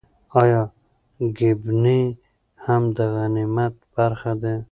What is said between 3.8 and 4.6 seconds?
برخه دي؟